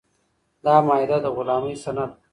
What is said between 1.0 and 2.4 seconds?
د غلامۍ سند و.